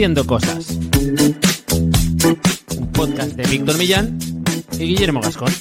[0.00, 0.78] Haciendo Cosas.
[2.78, 4.18] Un podcast de Víctor Millán
[4.72, 5.52] y Guillermo Gascón.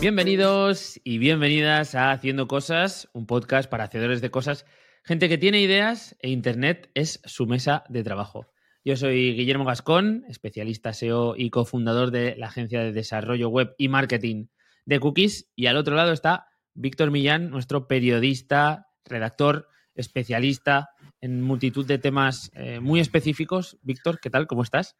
[0.00, 4.66] Bienvenidos y bienvenidas a Haciendo Cosas, un podcast para hacedores de cosas,
[5.04, 8.48] gente que tiene ideas e Internet es su mesa de trabajo.
[8.84, 13.86] Yo soy Guillermo Gascón, especialista SEO y cofundador de la agencia de desarrollo web y
[13.86, 14.46] marketing
[14.86, 15.52] de Cookies.
[15.54, 16.49] Y al otro lado está
[16.80, 23.78] Víctor Millán, nuestro periodista, redactor, especialista en multitud de temas eh, muy específicos.
[23.82, 24.46] Víctor, ¿qué tal?
[24.46, 24.96] ¿Cómo estás?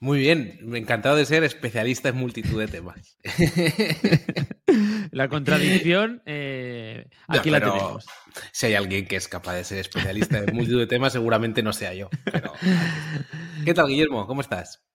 [0.00, 3.18] Muy bien, encantado de ser especialista en multitud de temas.
[5.10, 8.06] la contradicción, eh, aquí la tenemos.
[8.52, 11.72] Si hay alguien que es capaz de ser especialista en multitud de temas, seguramente no
[11.72, 12.08] sea yo.
[13.64, 14.26] ¿Qué tal, Guillermo?
[14.26, 14.87] ¿Cómo estás?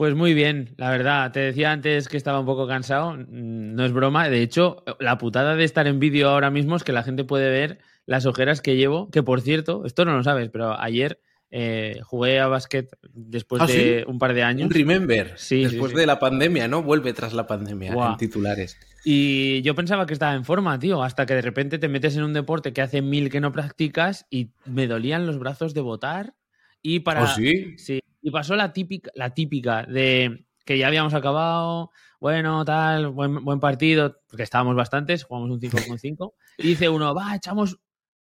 [0.00, 1.30] Pues muy bien, la verdad.
[1.30, 3.12] Te decía antes que estaba un poco cansado.
[3.12, 4.30] Mm, no es broma.
[4.30, 7.50] De hecho, la putada de estar en vídeo ahora mismo es que la gente puede
[7.50, 9.10] ver las ojeras que llevo.
[9.10, 13.66] Que por cierto, esto no lo sabes, pero ayer eh, jugué a básquet después ¿Ah,
[13.66, 14.10] de sí?
[14.10, 14.68] un par de años.
[14.68, 15.34] Un remember.
[15.36, 16.00] Sí, Después sí, sí.
[16.00, 16.82] de la pandemia, ¿no?
[16.82, 18.78] Vuelve tras la pandemia en titulares.
[19.04, 22.22] Y yo pensaba que estaba en forma, tío, hasta que de repente te metes en
[22.22, 26.32] un deporte que hace mil que no practicas y me dolían los brazos de botar.
[26.80, 27.24] Y para.
[27.24, 27.76] ¿Oh, sí?
[27.76, 27.99] Sí.
[28.22, 31.90] Y pasó la típica, la típica de que ya habíamos acabado,
[32.20, 36.34] bueno, tal, buen, buen partido, porque estábamos bastantes, jugamos un 5 con 5.
[36.58, 37.78] Y dice uno, va, echamos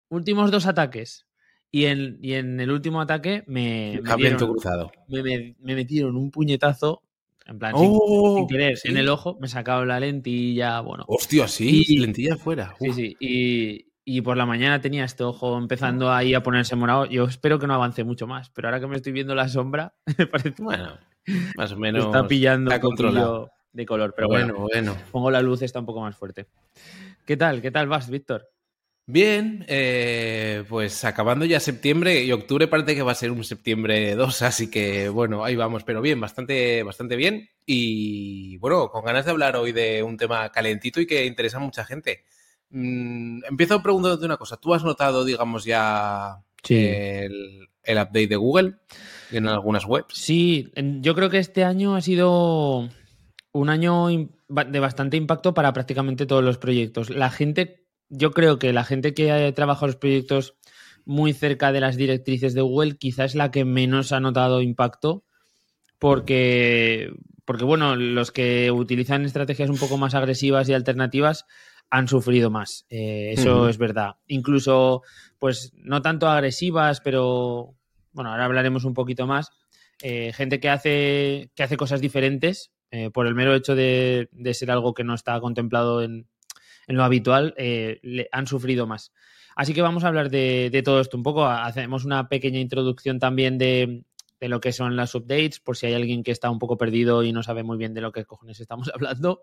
[0.08, 1.27] últimos dos ataques.
[1.72, 4.92] Y en, y en el último ataque me, me, Campeonato dieron- cruzado.
[5.08, 7.03] me- me- me metieron un puñetazo,
[7.47, 8.36] en plan, sin- ¡Oh!
[8.38, 8.88] sin querer, ¿Sí?
[8.88, 11.05] en el ojo, me sacaron la lentilla, bueno.
[11.08, 12.75] Hostia, sí, Y- lentilla fuera.
[12.81, 13.16] Sí, sí.
[13.19, 17.06] Y, y por la mañana tenía este ojo empezando ahí a ponerse morado.
[17.06, 19.94] Yo espero que no avance mucho más, pero ahora que me estoy viendo la sombra,
[20.16, 20.96] me parece Bueno,
[21.56, 22.06] más o menos.
[22.06, 22.94] está pillando está un
[23.72, 24.14] de color.
[24.14, 24.96] Pero bueno, bueno, bueno.
[25.10, 26.46] pongo la luz, está un poco más fuerte.
[27.26, 27.60] ¿Qué tal?
[27.60, 28.48] ¿Qué tal vas, Víctor?
[29.08, 34.14] Bien, eh, pues acabando ya septiembre y octubre parece que va a ser un septiembre
[34.14, 37.48] 2, así que bueno, ahí vamos, pero bien, bastante, bastante bien.
[37.66, 41.60] Y bueno, con ganas de hablar hoy de un tema calentito y que interesa a
[41.60, 42.25] mucha gente.
[42.71, 44.56] Mm, empiezo preguntándote una cosa.
[44.56, 48.75] ¿Tú has notado, digamos, ya el, el update de Google
[49.31, 50.15] en algunas webs?
[50.15, 52.88] Sí, yo creo que este año ha sido
[53.53, 57.10] un año de bastante impacto para prácticamente todos los proyectos.
[57.10, 60.55] La gente, yo creo que la gente que ha trabajado los proyectos
[61.05, 65.25] muy cerca de las directrices de Google quizá es la que menos ha notado impacto
[65.99, 67.10] porque,
[67.44, 71.47] porque bueno, los que utilizan estrategias un poco más agresivas y alternativas
[71.91, 72.86] han sufrido más.
[72.91, 74.16] Eh, eso es verdad.
[74.26, 75.02] Incluso,
[75.38, 77.74] pues, no tanto agresivas, pero
[78.12, 79.50] bueno, ahora hablaremos un poquito más.
[80.02, 84.54] Eh, gente que hace, que hace cosas diferentes eh, por el mero hecho de, de
[84.54, 86.26] ser algo que no está contemplado en,
[86.86, 89.12] en lo habitual, le- han sufrido más.
[89.56, 91.46] Así que vamos a hablar de, de todo esto un poco.
[91.46, 94.04] Hacemos una pequeña introducción también de,
[94.38, 97.22] de lo que son las updates, por si hay alguien que está un poco perdido
[97.25, 99.41] y no sabe muy bien de lo que cojones estamos hablando.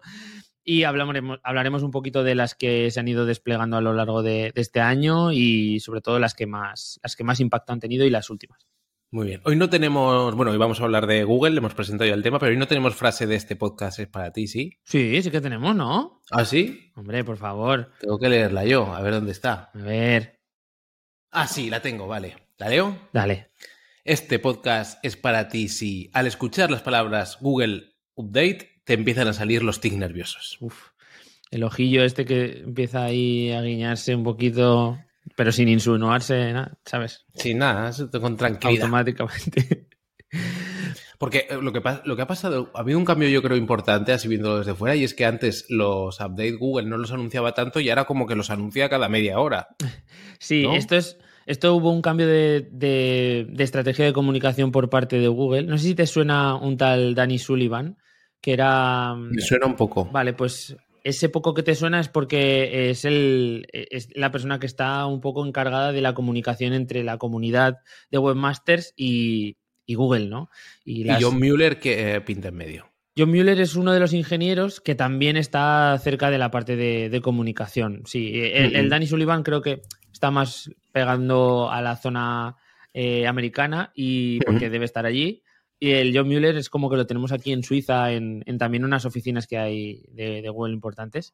[0.64, 4.24] Y hablaremos, hablaremos un poquito de las que se han ido desplegando a lo largo
[4.24, 7.80] de, de este año y sobre todo las que más, las que más impacto han
[7.80, 8.66] tenido y las últimas.
[9.12, 9.42] Muy bien.
[9.44, 12.24] Hoy no tenemos, bueno, hoy vamos a hablar de Google, le hemos presentado ya el
[12.24, 14.80] tema, pero hoy no tenemos frase de este podcast, es para ti, ¿sí?
[14.86, 16.22] Sí, sí que tenemos, ¿no?
[16.32, 16.92] ¿Ah, sí?
[16.96, 17.92] Hombre, por favor.
[18.00, 19.70] Tengo que leerla yo, a ver dónde está.
[19.74, 20.40] A ver,
[21.30, 22.36] Ah, sí, la tengo, vale.
[22.58, 23.10] ¿La leo?
[23.12, 23.50] dale.
[24.04, 29.34] Este podcast es para ti si al escuchar las palabras Google Update te empiezan a
[29.34, 30.58] salir los tics nerviosos.
[30.60, 30.90] Uf,
[31.52, 35.00] el ojillo este que empieza ahí a guiñarse un poquito,
[35.36, 37.26] pero sin insinuarse, nada, ¿sabes?
[37.36, 38.84] Sin nada, con tranquilidad.
[38.86, 39.88] Automáticamente.
[41.20, 43.56] Porque eh, lo que, pa- lo que ha pasado, ha habido un cambio yo creo
[43.56, 47.54] importante, así viéndolo desde fuera, y es que antes los updates Google no los anunciaba
[47.54, 49.68] tanto y ahora como que los anuncia cada media hora.
[50.40, 50.76] Sí, ¿No?
[50.76, 51.18] esto es.
[51.46, 55.64] Esto hubo un cambio de, de- de estrategia de comunicación por parte de Google.
[55.64, 57.98] No sé si te suena un tal Danny Sullivan,
[58.44, 59.16] que era.
[59.16, 60.06] Me suena un poco.
[60.12, 60.76] Vale, pues
[61.06, 65.22] ese poco que te suena es porque es, el, es la persona que está un
[65.22, 67.78] poco encargada de la comunicación entre la comunidad
[68.12, 69.56] de webmasters y,
[69.86, 70.50] y Google, ¿no?
[70.86, 72.90] Y las- John Mueller que eh, pinta en medio.
[73.18, 77.10] John Mueller es uno de los ingenieros que también está cerca de la parte de,
[77.10, 78.02] de comunicación.
[78.06, 78.90] Sí, el.
[78.90, 82.56] Danny Sullivan creo que está más pegando a la zona
[82.94, 85.43] eh, americana y porque debe estar allí.
[85.84, 88.86] Y el John Mueller es como que lo tenemos aquí en Suiza, en, en también
[88.86, 91.34] unas oficinas que hay de, de Google importantes.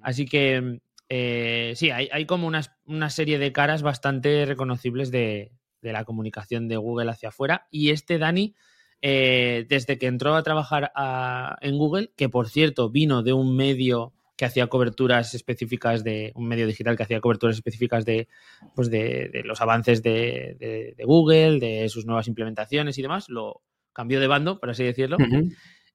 [0.00, 5.52] Así que eh, sí, hay, hay como unas- una serie de caras bastante reconocibles de,
[5.82, 7.68] de la comunicación de Google hacia afuera.
[7.70, 8.56] Y este Dani,
[9.02, 13.54] eh, desde que entró a trabajar a- en Google, que por cierto vino de un
[13.54, 18.26] medio que hacía coberturas específicas de un medio digital que hacía coberturas específicas de,
[18.74, 23.62] pues de, los avances de, Google, de sus nuevas implementaciones y demás, lo
[23.96, 25.16] cambió de bando, por así decirlo.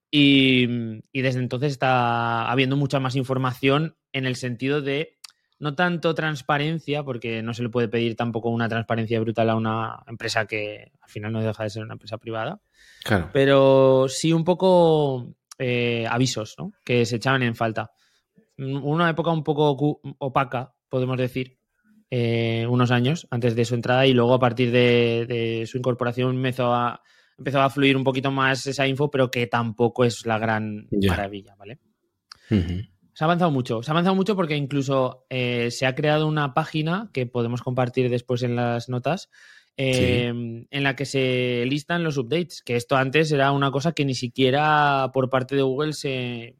[0.09, 0.67] y,
[1.13, 5.19] y, desde entonces está habiendo mucha más información en el sentido de
[5.59, 10.03] no tanto transparencia, porque no se le puede pedir tampoco una transparencia brutal a una
[10.07, 12.59] empresa que al final no deja de ser una empresa privada.
[13.03, 13.29] Claro.
[13.31, 16.73] Pero sí un poco eh, avisos, ¿no?
[16.83, 17.91] Que se echaban en falta.
[18.57, 21.59] Una época un poco opaca, podemos decir,
[22.13, 26.73] eh, unos años antes de su entrada y luego a partir de, su incorporación empezó
[26.73, 27.01] a,
[27.41, 31.55] empezó a fluir un poquito más esa info, pero que tampoco es la gran maravilla,
[31.55, 31.79] ¿vale?
[33.13, 36.53] Se ha avanzado mucho, se ha avanzado mucho porque incluso eh, se ha creado una
[36.53, 39.29] página que podemos compartir después en las notas,
[39.75, 44.05] em, en la que se listan los updates, que esto antes era una cosa que
[44.05, 46.57] ni siquiera por parte de Google se,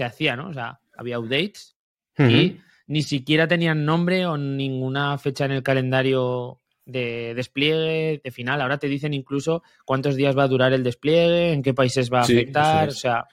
[0.00, 0.48] hacía, ¿no?
[0.48, 1.76] O sea, había updates
[2.18, 8.60] y ni siquiera tenían nombre o ninguna fecha en el calendario de despliegue, de final.
[8.60, 12.20] Ahora te dicen incluso cuántos días va a durar el despliegue, en qué países va
[12.20, 13.26] a afectar, o sea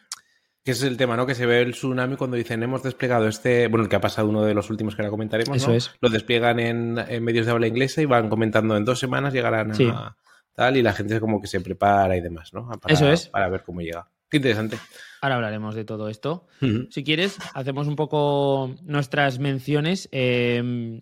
[0.64, 1.26] que es el tema, ¿no?
[1.26, 4.28] Que se ve el tsunami cuando dicen hemos desplegado este, bueno, el que ha pasado
[4.28, 5.92] uno de los últimos que ahora comentaremos, Eso es.
[6.02, 6.94] Lo despliegan en,
[7.24, 10.16] medios de habla inglesa y van comentando en dos semanas llegarán a
[10.54, 12.68] tal y la gente como que se prepara y demás, ¿no?
[12.68, 13.30] Para, Eso es.
[13.30, 14.10] Para ver cómo llega.
[14.30, 14.78] Qué interesante.
[15.22, 16.46] Ahora hablaremos de todo esto.
[16.90, 20.08] Si quieres, hacemos un poco nuestras menciones.
[20.12, 21.02] Em,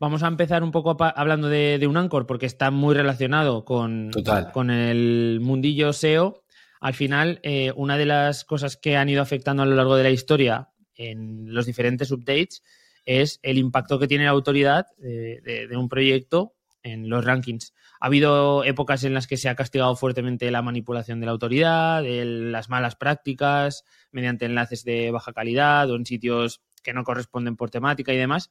[0.00, 4.10] vamos a empezar un poco hablando de, de, un Anchor porque está muy relacionado con,
[4.52, 6.42] con el mundillo SEO
[6.80, 10.02] al final, eh, una de las cosas que han ido afectando a lo largo de
[10.02, 12.62] la historia en los diferentes updates
[13.04, 17.74] es el impacto que tiene la autoridad de, un proyecto en los rankings.
[18.00, 22.02] Ha habido épocas en las que se ha castigado fuertemente la manipulación de la autoridad,
[22.04, 27.70] las malas prácticas, mediante enlaces de baja calidad o en sitios que no corresponden por
[27.70, 28.50] temática y demás.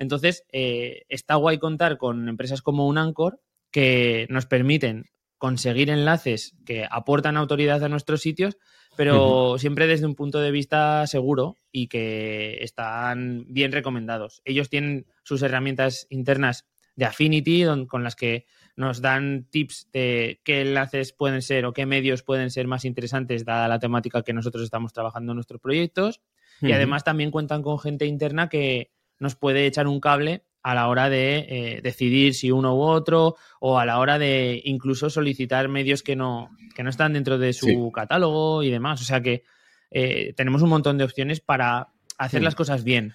[0.00, 3.38] Entonces, eh, está guay contar con empresas como un Anchor
[3.70, 8.56] que nos permiten conseguir enlaces que aportan autoridad a nuestros sitios,
[8.96, 14.40] pero siempre desde un punto de vista seguro y que están bien recomendados.
[14.46, 16.66] Ellos tienen sus herramientas internas
[16.96, 21.84] de Affinity con las que nos dan tips de qué enlaces pueden ser o qué
[21.84, 26.22] medios pueden ser más interesantes dada la temática que nosotros estamos trabajando en nuestros proyectos.
[26.62, 30.88] Y además también cuentan con gente interna que nos puede echar un cable a la
[30.88, 35.68] hora de eh, decidir si uno u otro o a la hora de incluso solicitar
[35.68, 39.00] medios que no, que no están dentro de su catálogo y demás.
[39.00, 39.44] O sea que
[39.90, 41.88] eh, tenemos un montón de opciones para
[42.18, 43.14] hacer las cosas bien.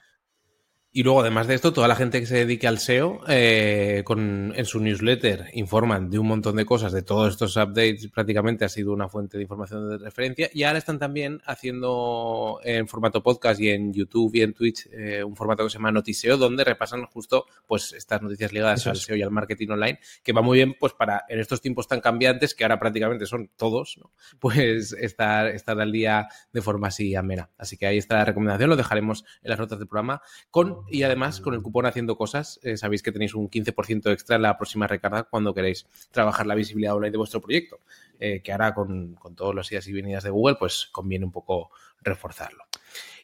[0.97, 4.53] Y luego, además de esto, toda la gente que se dedique al SEO, eh, con,
[4.55, 8.69] en su newsletter informan de un montón de cosas, de todos estos updates, prácticamente ha
[8.69, 10.49] sido una fuente de información de referencia.
[10.53, 15.21] Y ahora están también haciendo en formato podcast y en YouTube y en Twitch eh,
[15.21, 19.17] un formato que se llama Notiseo, donde repasan justo pues estas noticias ligadas al SEO
[19.17, 22.55] y al marketing online, que va muy bien pues para en estos tiempos tan cambiantes,
[22.55, 23.99] que ahora prácticamente son todos,
[24.39, 27.49] pues estar, estar al día de forma así amena.
[27.57, 31.03] Así que ahí está la recomendación, lo dejaremos en las notas del programa con y
[31.03, 34.57] además con el cupón haciendo cosas, eh, sabéis que tenéis un 15% extra en la
[34.57, 37.79] próxima recarga cuando queréis trabajar la visibilidad online de vuestro proyecto,
[38.19, 41.69] eh, que ahora con, todos los idas y venidas de Google, pues conviene un poco
[42.01, 42.63] reforzarlo.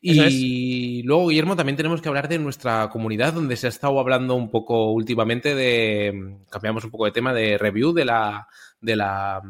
[0.04, 4.34] Y luego, Guillermo, también tenemos que hablar de nuestra comunidad, donde se ha estado hablando
[4.34, 8.48] un poco últimamente de, cambiamos un poco de tema, de review de la,
[8.80, 9.42] de la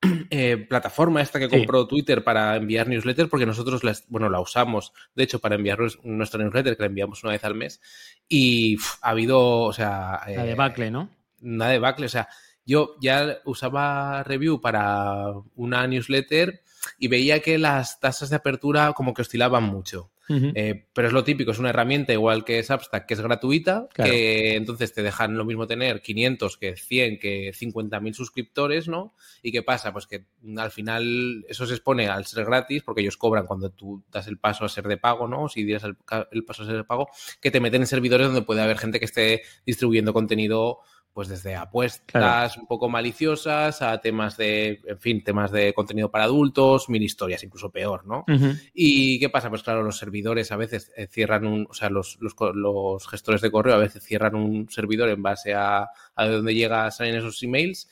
[0.30, 4.92] eh, plataforma esta que compró Twitter para enviar newsletters, porque nosotros la, bueno, la usamos,
[5.14, 7.80] de hecho, para enviar nuestra newsletter, que la enviamos una vez al mes,
[8.28, 10.20] y ha habido, o sea...
[10.26, 11.10] la eh, debacle, ¿no?
[11.40, 12.28] Una debacle, o sea,
[12.64, 16.62] yo ya usaba review para una newsletter
[16.98, 20.10] y veía que las tasas de apertura como que oscilaban mucho.
[20.28, 24.56] Eh, pero es lo típico, es una herramienta igual que Substack, que es gratuita, que
[24.56, 29.14] entonces te dejan lo mismo tener 500 que 100, que 50.000 suscriptores, ¿no?
[29.42, 29.92] ¿Y qué pasa?
[29.92, 30.24] Pues que
[30.56, 34.38] al final eso se expone al ser gratis, porque ellos cobran cuando tú das el
[34.38, 35.48] paso a ser de pago, ¿no?
[35.48, 35.96] Si dieras el,
[36.32, 37.08] el paso a ser de pago,
[37.40, 40.80] que te meten en servidores donde puede haber gente que esté distribuyendo contenido
[41.16, 46.24] pues desde apuestas un poco maliciosas a temas de, en fin, temas de contenido para
[46.24, 48.26] adultos, mil historias, incluso peor, ¿no?
[48.74, 49.48] ¿Y qué pasa?
[49.48, 53.50] Pues claro, los servidores a veces eh, cierran un, o sea, los, los, gestores de
[53.50, 57.88] correo a veces cierran un servidor en base a, a donde llega, salen esos emails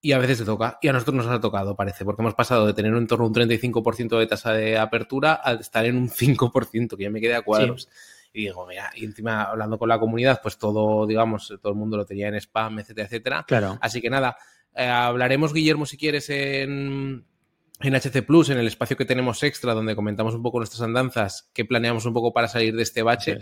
[0.00, 0.78] y a veces se toca.
[0.80, 3.28] Y a nosotros nos ha tocado, parece, porque hemos pasado de tener en torno a
[3.28, 7.34] un 35% de tasa de apertura a estar en un 5%, que ya me quedé
[7.34, 7.88] a cuadros.
[8.32, 11.96] Y digo, mira, y encima hablando con la comunidad, pues todo, digamos, todo el mundo
[11.96, 13.44] lo tenía en spam, etcétera, etcétera.
[13.46, 13.78] Claro.
[13.80, 14.36] Así que nada,
[14.74, 17.26] eh, hablaremos, Guillermo, si quieres, en,
[17.80, 21.50] en HC Plus, en el espacio que tenemos extra, donde comentamos un poco nuestras andanzas,
[21.52, 23.38] qué planeamos un poco para salir de este bache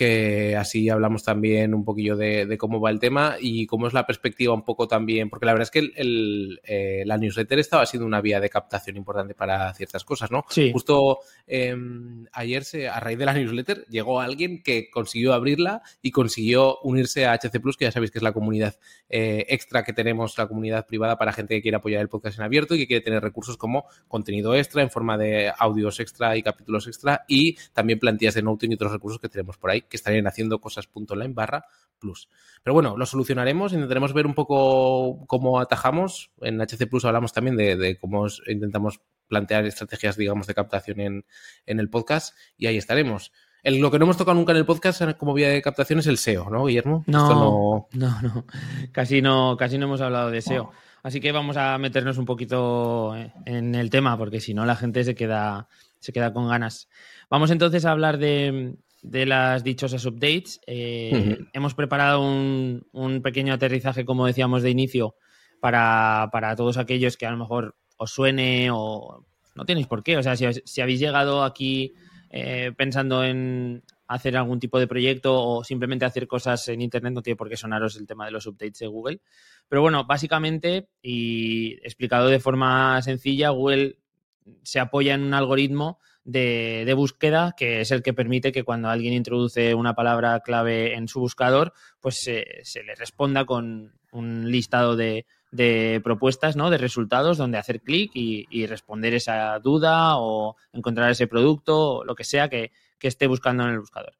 [0.00, 4.06] que así hablamos también un poquillo de, cómo va el tema y cómo es la
[4.06, 8.06] perspectiva un poco también, porque la verdad es que el, eh, la newsletter estaba siendo
[8.06, 10.46] una vía de captación importante para ciertas cosas, ¿no?
[10.48, 10.70] Sí.
[10.72, 16.12] Justo em, ayer, se, a raíz de la newsletter, llegó alguien que consiguió abrirla y
[16.12, 18.76] consiguió unirse a HC Plus, que ya sabéis que es la comunidad
[19.10, 22.44] eh, extra que tenemos, la comunidad privada para gente que quiere apoyar el podcast en
[22.44, 26.42] abierto y que quiere tener recursos como contenido extra en forma de audios extra y
[26.42, 29.98] capítulos extra y también plantillas de noting y otros recursos que tenemos por ahí que
[29.98, 31.64] estarían haciendo cosas.online barra
[32.00, 32.28] plus.
[32.62, 36.32] Pero bueno, lo solucionaremos, intentaremos ver un poco cómo atajamos.
[36.40, 41.24] En HC Plus hablamos también de, cómo intentamos plantear estrategias, digamos, de captación en,
[41.66, 43.32] el podcast y ahí estaremos.
[43.62, 46.18] lo que no hemos tocado nunca en el podcast como vía de captación es el
[46.18, 47.04] SEO, ¿no, Guillermo?
[47.06, 48.46] No, no, no,
[48.92, 50.72] Casi no, casi no hemos hablado de SEO.
[51.02, 53.14] Así que vamos a meternos un poquito
[53.46, 55.68] en el tema, porque si no la gente se queda,
[55.98, 56.88] se queda con ganas.
[57.30, 60.60] Vamos entonces a hablar de, de las dichosas updates.
[60.66, 65.14] Eh, hemos preparado un, pequeño aterrizaje, como decíamos de inicio,
[65.60, 70.16] para, todos aquellos que a lo mejor os suene o no tenéis por qué.
[70.16, 71.94] O sea, si, habéis llegado aquí
[72.30, 77.22] eh, pensando en hacer algún tipo de proyecto o simplemente hacer cosas en Internet, no
[77.22, 79.20] tiene por qué sonaros el tema de los updates de Google.
[79.68, 83.98] Pero bueno, básicamente, y explicado de forma sencilla, Google
[84.62, 89.14] se apoya en un algoritmo de, búsqueda, que es el que permite que cuando alguien
[89.14, 95.26] introduce una palabra clave en su buscador, pues se, le responda con un listado de,
[96.02, 96.70] propuestas, ¿no?
[96.70, 102.14] De resultados donde hacer clic y, responder esa duda o encontrar ese producto o lo
[102.14, 104.12] que sea que, esté buscando en el buscador.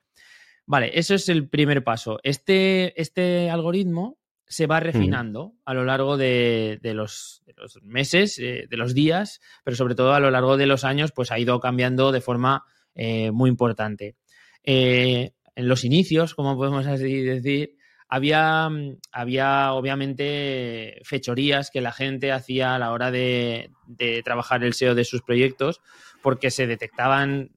[0.64, 2.18] Vale, eso es el primer paso.
[2.22, 4.19] Este, este algoritmo
[4.50, 7.44] se va refinando a lo largo de, los,
[7.82, 11.30] meses, eh, de los días, pero sobre todo a lo largo de los años, pues
[11.30, 12.64] ha ido cambiando de forma
[12.96, 14.16] eh, muy importante.
[14.64, 17.76] Eh, en los inicios, como podemos así decir,
[18.08, 18.68] había,
[19.12, 24.96] había obviamente fechorías que la gente hacía a la hora de, de trabajar el SEO
[24.96, 25.80] de sus proyectos,
[26.22, 27.52] porque se detectaban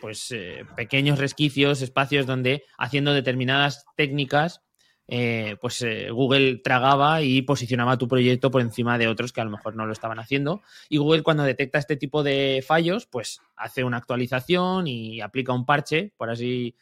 [0.00, 0.34] pues
[0.76, 4.62] pequeños resquicios, espacios donde haciendo determinadas técnicas
[5.10, 9.44] eh, pues eh, Google tragaba y posicionaba tu proyecto por encima de otros que a
[9.44, 10.62] lo mejor no lo estaban haciendo.
[10.90, 15.64] Y Google cuando detecta este tipo de fallos, pues hace una actualización y aplica un
[15.64, 16.76] parche, por así,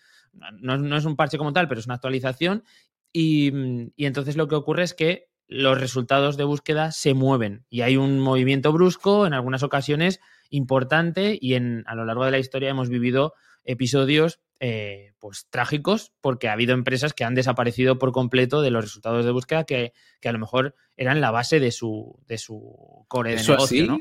[0.60, 2.64] no, es un parche como tal, pero es una actualización.
[3.12, 3.52] Y,
[3.94, 7.96] y entonces lo que ocurre es que los resultados de búsqueda se mueven y hay
[7.96, 12.70] un movimiento brusco en algunas ocasiones importante y en, a lo largo de la historia
[12.70, 13.34] hemos vivido
[13.66, 18.82] episodios eh, pues trágicos porque ha habido empresas que han desaparecido por completo de los
[18.82, 19.92] resultados de búsqueda que,
[20.24, 23.98] a lo mejor eran la base de su, de su core de negocio.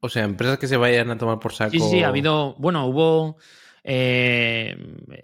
[0.00, 1.72] O sea, empresas que se vayan a tomar por saco.
[1.72, 3.36] Sí, sí, ha habido, bueno, hubo
[3.82, 4.76] eh,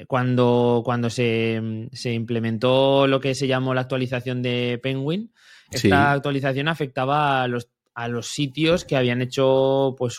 [0.09, 1.61] cuando, cuando se,
[2.05, 5.33] implementó lo que se llamó la actualización de Penguin,
[5.71, 10.17] esta actualización afectaba a los, a los sitios que habían hecho, pues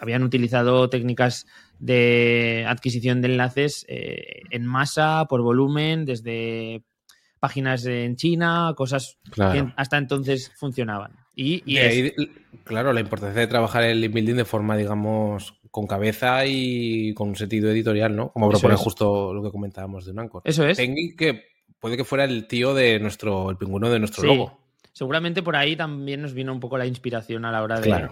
[0.00, 1.46] habían utilizado técnicas
[1.78, 6.82] de adquisición de enlaces eh, en masa, por volumen, desde
[7.38, 11.12] páginas en China, cosas que hasta entonces funcionaban.
[11.34, 11.62] Y,
[12.64, 17.28] claro, la importancia de trabajar el link building de forma, digamos, con cabeza y con
[17.28, 18.32] un sentido editorial, ¿no?
[18.32, 20.76] Como proponer justo lo que comentábamos de un Eso es.
[20.76, 21.44] que
[21.78, 24.58] puede que fuera el tío de nuestro, el pingüino de nuestro logo.
[24.92, 28.08] Seguramente por ahí también nos vino un poco la inspiración a la hora de,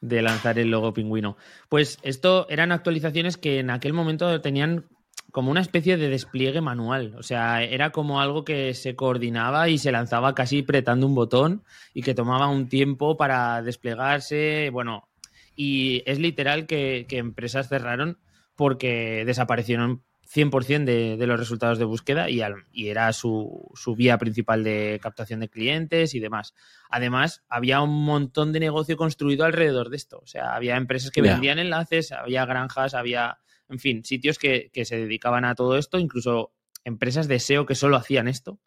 [0.00, 1.36] de lanzar el logo pingüino.
[1.68, 4.86] Pues esto eran actualizaciones que en aquel momento tenían
[5.32, 7.14] como una especie de despliegue manual.
[7.16, 11.64] O sea, era como algo que se coordinaba y se lanzaba casi apretando un botón
[11.92, 14.70] y que tomaba un tiempo para desplegarse.
[14.72, 15.08] Bueno,
[15.54, 18.18] y es literal que, que empresas cerraron
[18.56, 22.42] porque desaparecieron 100% de, de, los resultados de búsqueda y,
[22.72, 26.54] y era su, su, vía principal de captación de clientes y demás.
[26.90, 30.18] Además, había un montón de negocio construido alrededor de esto.
[30.22, 33.38] O sea, había empresas que vendían enlaces, había granjas, había,
[33.70, 36.52] en fin, sitios que, que, se dedicaban a todo esto, incluso
[36.84, 38.60] empresas de SEO que solo hacían esto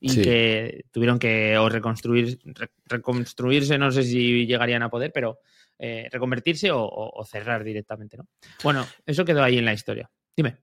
[0.00, 2.38] y que tuvieron que o reconstruir,
[2.86, 5.40] reconstruirse, no sé si llegarían a poder, pero
[5.80, 8.28] eh, reconvertirse o, o cerrar directamente, ¿no?
[8.62, 10.08] Bueno, eso quedó ahí en la historia.
[10.38, 10.58] Dime.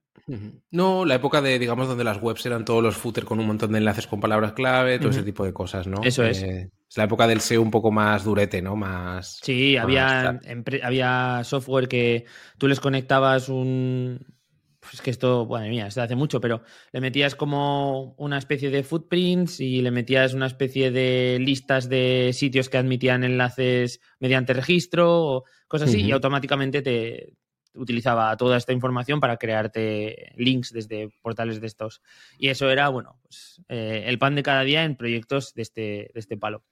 [0.70, 3.72] No, la época de, digamos, donde las webs eran todos los footer con un montón
[3.72, 6.00] de enlaces con palabras clave, todo ese tipo de cosas, ¿no?
[6.02, 6.42] Eso es.
[6.42, 8.74] Eh, es la época del SEO un poco más durete, ¿no?
[8.74, 9.38] Más.
[9.42, 10.40] Sí, había,
[10.82, 12.24] había software que
[12.56, 14.24] tú les conectabas un,
[14.80, 18.82] pues que esto, bueno, mía, se hace mucho, pero le metías como una especie de
[18.82, 25.22] footprints y le metías una especie de listas de sitios que admitían enlaces mediante registro
[25.22, 27.34] o cosas así, y automáticamente te
[27.76, 32.02] utilizaba toda esta información para crearte links desde portales de estos.
[32.38, 36.10] Y eso era, bueno, pues, eh, el pan de cada día en proyectos de este,
[36.12, 36.62] de este palo.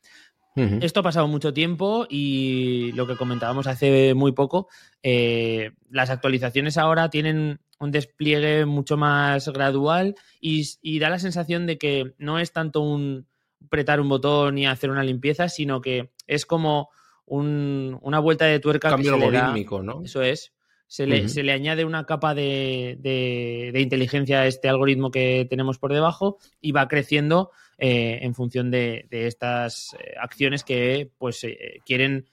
[0.56, 4.68] Esto ha pasado mucho tiempo y lo que comentábamos hace muy poco,
[5.02, 11.76] eh, las actualizaciones ahora tienen un despliegue mucho más gradual y, da la sensación de
[11.76, 13.26] que no es tanto un
[13.66, 16.90] apretar un botón y hacer una limpieza, sino que es como
[17.26, 18.90] una vuelta de tuerca.
[18.90, 20.02] Cambio algorítmico, ¿no?
[20.04, 20.52] Eso es.
[20.86, 26.72] Se le, añade una capa de, inteligencia a este algoritmo que tenemos por debajo y
[26.72, 32.26] va creciendo eh, en función de, estas eh, acciones que pues eh, quieren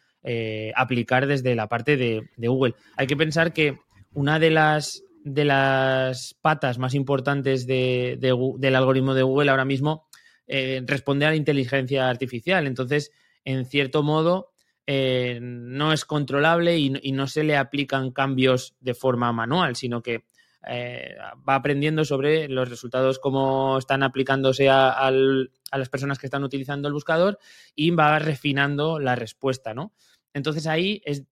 [0.76, 2.76] aplicar desde la parte de, Google.
[2.96, 3.80] Hay que pensar que
[4.14, 10.06] una de las de las patas más importantes del algoritmo de Google ahora mismo
[10.48, 12.68] responde a la inteligencia artificial.
[12.68, 13.12] Entonces,
[13.46, 14.51] en cierto modo,
[14.88, 20.26] eh, no es controlable y, no se le aplican cambios de forma manual, sino que
[20.68, 21.16] eh,
[21.48, 26.94] va aprendiendo sobre los resultados, cómo están aplicándose a, las personas que están utilizando el
[26.94, 27.40] buscador
[27.76, 29.94] y va refinando la respuesta, ¿no?
[30.34, 31.24] Entonces ahí es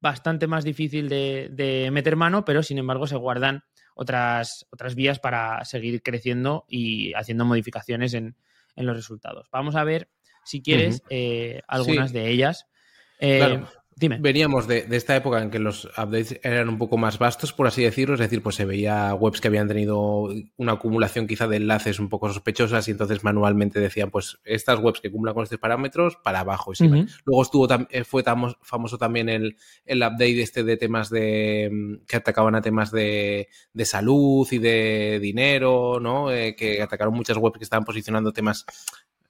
[0.00, 5.64] bastante más difícil de, meter mano, pero sin embargo se guardan otras, otras vías para
[5.64, 8.36] seguir creciendo y haciendo modificaciones en,
[8.76, 9.48] los resultados.
[9.50, 10.10] Vamos a ver,
[10.44, 12.66] si quieres, eh, algunas de ellas.
[13.18, 13.60] Eh,
[13.98, 17.82] Veníamos de, esta época en que los updates eran un poco más vastos, por así
[17.82, 21.98] decirlo, es decir, pues se veía webs que habían tenido una acumulación quizá de enlaces
[21.98, 26.16] un poco sospechosas y entonces manualmente decían, pues estas webs que cumplan con estos parámetros,
[26.22, 26.72] para abajo.
[26.78, 26.86] Y
[27.24, 28.22] Luego estuvo eh, fue
[28.60, 29.56] famoso también el,
[29.86, 33.48] el, update este de temas de mm, que atacaban a temas de,
[33.82, 36.30] salud y de dinero, ¿no?
[36.30, 38.66] Eh, que atacaron muchas webs que estaban posicionando temas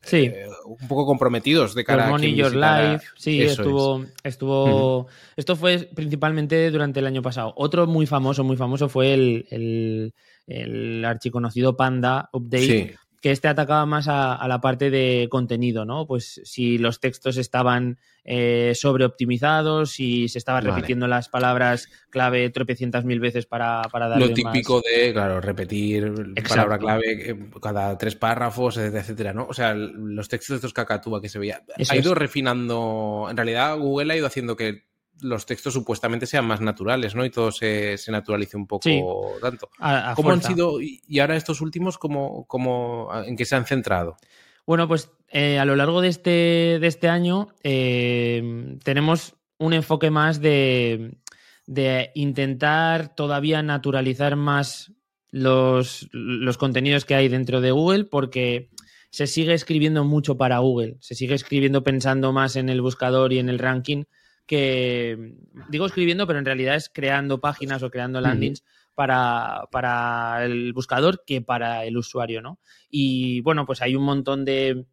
[0.06, 0.30] sí.
[0.32, 6.70] Eh, un poco comprometidos de cara a Your Life, sí, estuvo, estuvo esto fue principalmente
[6.70, 7.52] durante el año pasado.
[7.56, 10.14] Otro muy famoso, muy famoso fue el, el,
[10.46, 16.06] el archiconocido Panda Update, que este atacaba más a, la parte de contenido, ¿no?
[16.06, 23.04] Pues si los textos estaban eh, sobreoptimizados, si se estaban repitiendo las palabras clave tropecientas
[23.04, 28.14] mil veces para, para darle Lo típico de, claro, repetir palabra clave eh, cada tres
[28.14, 29.48] párrafos, etcétera, etcétera, ¿no?
[29.48, 31.64] O sea, los textos de estos cacatúa que se veía.
[31.88, 34.85] ha ido refinando, en realidad Google ha ido haciendo que
[35.20, 37.24] los textos supuestamente sean más naturales, ¿no?
[37.24, 38.88] Y todo se, naturalice un poco
[39.40, 39.70] tanto.
[40.14, 44.16] ¿Cómo han sido, y ahora estos últimos, cómo, cómo, en qué se han centrado?
[44.66, 50.10] Bueno, pues eh, a lo largo de este, de este año eh, tenemos un enfoque
[50.10, 51.16] más de,
[51.66, 54.92] de, intentar todavía naturalizar más
[55.30, 58.70] los, los contenidos que hay dentro de Google, porque
[59.10, 63.38] se sigue escribiendo mucho para Google, se sigue escribiendo pensando más en el buscador y
[63.38, 64.04] en el ranking
[64.46, 65.34] que
[65.68, 71.24] digo escribiendo, pero en realidad es creando páginas o creando landings para, para, el buscador
[71.26, 72.58] que para el usuario, ¿no?
[72.88, 74.86] Y bueno, pues hay un montón de,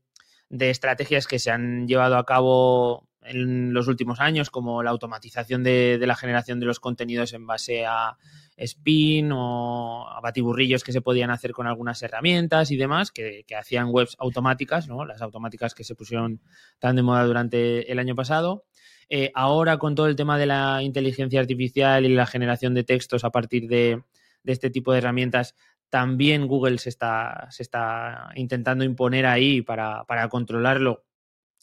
[0.50, 5.64] de estrategias que se han llevado a cabo en los últimos años, como la automatización
[5.64, 8.18] de, de, la generación de los contenidos en base a
[8.58, 13.56] spin o a batiburrillos que se podían hacer con algunas herramientas y demás, que, que
[13.56, 15.06] hacían webs automáticas, ¿no?
[15.06, 16.42] Las automáticas que se pusieron
[16.80, 18.66] tan de moda durante el año pasado.
[19.16, 23.24] Eh, ahora con todo el tema de la inteligencia artificial y la generación de textos
[23.24, 24.02] a partir de,
[24.44, 25.54] este tipo de herramientas,
[25.92, 27.48] también Google se está,
[28.34, 31.06] intentando imponer ahí para, controlarlo,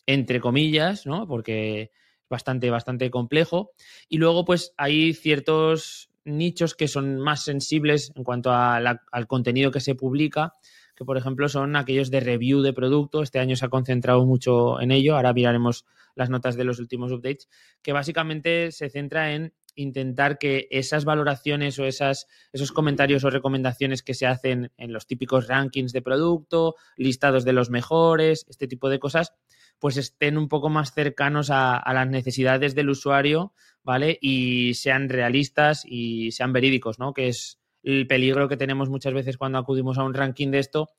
[0.06, 1.26] entre comillas, ¿no?
[1.26, 1.90] Porque es
[2.28, 3.72] bastante, bastante complejo.
[4.08, 9.80] Y luego, pues, hay ciertos nichos que son más sensibles en cuanto al contenido que
[9.80, 10.54] se publica,
[11.00, 13.22] que por ejemplo son aquellos de review de producto.
[13.22, 15.16] Este año se ha concentrado mucho en ello.
[15.16, 17.48] Ahora miraremos las notas de los últimos updates,
[17.80, 24.02] que básicamente se centra en intentar que esas valoraciones o esas, esos comentarios o recomendaciones
[24.02, 28.90] que se hacen en los típicos rankings de producto, listados de los mejores, este tipo
[28.90, 29.32] de cosas,
[29.78, 34.18] pues estén un poco más cercanos a, a las necesidades del usuario, ¿vale?
[34.20, 37.14] Y sean realistas y sean verídicos, ¿no?
[37.14, 40.90] Que es el peligro que tenemos muchas veces cuando acudimos a un ranking de esto,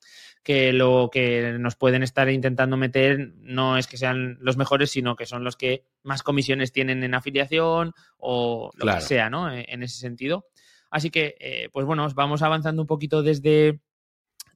[0.44, 5.16] que lo que nos pueden estar intentando meter no es que sean los mejores, sino
[5.16, 9.52] que son los que más comisiones tienen en afiliación o lo que sea, ¿no?
[9.54, 10.48] E, en ese sentido.
[10.90, 13.80] Así que, eh, pues bueno, vamos avanzando un poquito desde,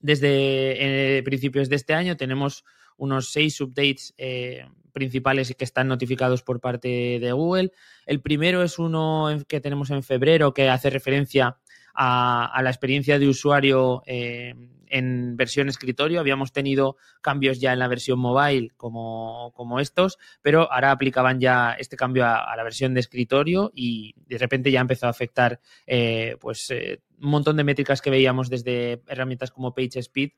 [0.01, 2.17] desde eh, principios de este año.
[2.17, 2.65] Tenemos
[2.97, 7.71] unos seis updates eh, principales que están notificados por parte de Google.
[8.05, 11.57] El primero es uno que tenemos en febrero que hace referencia
[11.95, 14.53] a, la experiencia de usuario eh,
[14.87, 16.19] en versión escritorio.
[16.19, 21.73] Habíamos tenido cambios ya en la versión mobile como, como estos, pero ahora aplicaban ya
[21.73, 26.37] este cambio a, la versión de escritorio y de repente ya empezó a afectar eh,
[26.39, 30.31] pues, eh, un montón de métricas que veíamos desde herramientas como PageSpeed.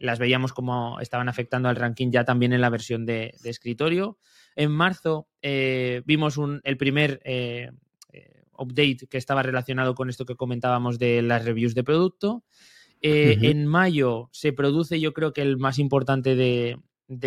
[0.00, 4.18] Las veíamos como estaban afectando al ranking ya también en la versión de, escritorio.
[4.54, 5.28] En marzo
[6.04, 7.20] vimos un, el primer
[8.58, 12.44] update que estaba relacionado con esto que comentábamos de las reviews de producto.
[13.00, 16.78] Eh, en mayo se produce, yo creo que el más importante de,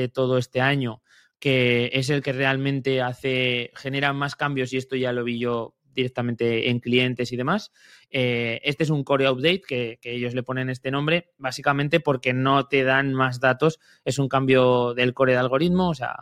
[0.09, 1.01] todo este año,
[1.39, 5.75] que es el que realmente hace, genera más cambios, y esto ya lo vi yo
[5.93, 7.71] directamente en clientes y demás.
[8.09, 12.67] Eh, este es un core update que, ellos le ponen este nombre, básicamente porque no
[12.67, 13.79] te dan más datos.
[14.03, 16.15] Es un cambio del core de algoritmo, o sea,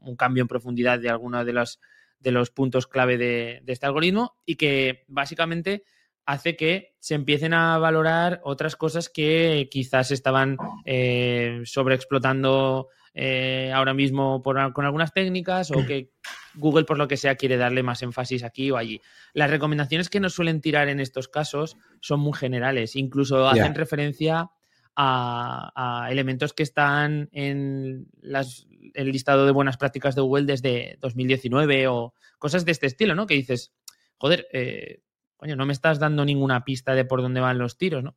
[0.00, 1.80] un cambio en profundidad de alguno de los,
[2.20, 5.84] de los puntos clave de, de este algoritmo y que básicamente
[6.28, 13.94] hace que se empiecen a valorar otras cosas que quizás estaban eh, sobreexplotando eh, ahora
[13.94, 16.12] mismo con algunas técnicas o que
[16.54, 19.00] Google, por lo que sea, quiere darle más énfasis aquí o allí.
[19.32, 24.50] Las recomendaciones que nos suelen tirar en estos casos son muy generales, incluso hacen referencia
[25.00, 28.08] a, elementos que están en
[28.94, 33.26] el listado de buenas prácticas de Google desde 2019 o cosas de este estilo, ¿no?
[33.26, 33.72] Que dices,
[34.16, 35.02] joder, eh,
[35.36, 38.16] coño, no me estás dando ninguna pista de por dónde van los tiros, ¿no?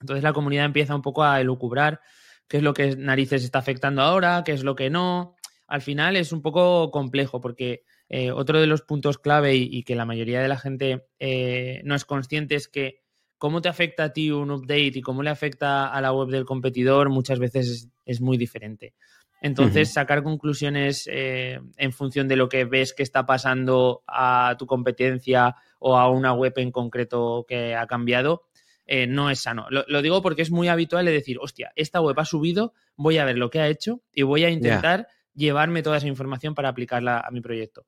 [0.00, 2.00] Entonces la comunidad empieza un poco a elucubrar
[2.48, 5.36] qué es lo que narices está afectando ahora, qué es lo que no.
[5.68, 9.94] Al final es un poco complejo porque eh, otro de los puntos clave y, que
[9.94, 13.02] la mayoría de la gente eh, no es consciente es que
[13.38, 16.44] cómo te afecta a ti un update y cómo le afecta a la web del
[16.44, 18.94] competidor muchas veces es, muy diferente.
[19.40, 24.66] Entonces, sacar conclusiones eh, en función de lo que ves que está pasando a tu
[24.66, 28.48] competencia o a una web en concreto que ha cambiado,
[28.84, 29.66] eh, no es sano.
[29.70, 33.24] Lo, digo porque es muy habitual de decir, hostia, esta web ha subido, voy a
[33.24, 35.06] ver lo que ha hecho y voy a intentar
[35.38, 37.86] llevarme toda esa información para aplicarla a mi proyecto.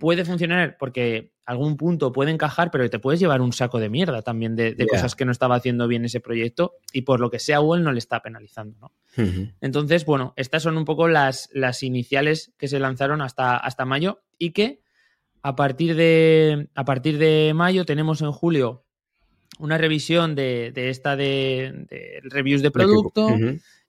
[0.00, 4.22] Puede funcionar porque algún punto puede encajar, pero te puedes llevar un saco de mierda
[4.22, 7.58] también de, cosas que no estaba haciendo bien ese proyecto y por lo que sea
[7.58, 8.78] Google no le está penalizando.
[8.80, 8.92] ¿no?
[9.60, 14.22] Entonces, bueno, estas son un poco las, las iniciales que se lanzaron hasta, hasta mayo
[14.38, 14.80] y que
[15.42, 18.84] a partir de, a partir de mayo tenemos en julio
[19.58, 21.86] una revisión de, esta de,
[22.24, 23.28] reviews de producto.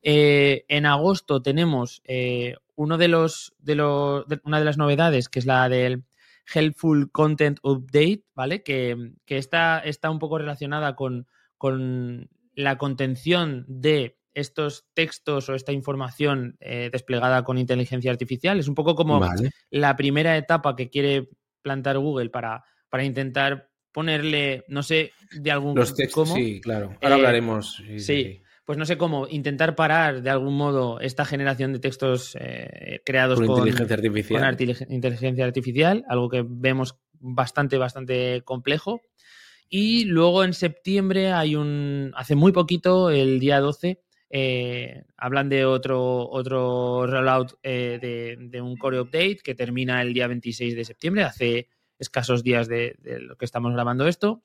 [0.03, 5.39] Eh, en agosto tenemos eh, uno de los, de los una de las novedades, que
[5.39, 6.05] es la del
[6.53, 8.63] Helpful Content Update, ¿vale?
[8.63, 15.71] Que, está, está, un poco relacionada con, con, la contención de estos textos o esta
[15.71, 18.59] información eh, desplegada con inteligencia artificial.
[18.59, 19.21] Es un poco como
[19.69, 21.29] la primera etapa que quiere
[21.61, 26.95] plantar Google para, para intentar ponerle, no sé, de algún Los textos, sí, claro.
[27.01, 27.83] Ahora eh, hablaremos.
[27.97, 32.99] Sí, pues no sé cómo intentar parar de algún modo esta generación de textos eh,
[33.05, 34.57] creados con, inteligencia artificial.
[34.89, 39.03] inteligencia artificial, algo que vemos bastante, bastante complejo.
[39.69, 44.01] Y luego en septiembre hay un, hace muy poquito, el día 12,
[44.31, 50.27] eh, hablan de otro, otro rollout eh, de, un core update que termina el día
[50.27, 54.43] 26 de septiembre, hace escasos días de, lo que estamos grabando esto.